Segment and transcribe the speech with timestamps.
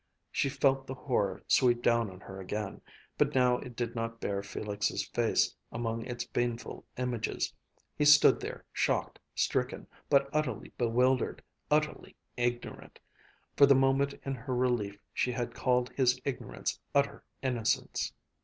[0.31, 2.81] She felt the horror sweep down on her again;
[3.19, 7.53] but now it did not bear Felix' face among its baneful images.
[7.95, 12.97] He stood there, shocked, stricken, but utterly bewildered, utterly ignorant
[13.55, 18.11] for the moment in her relief she had called his ignorance utter innocence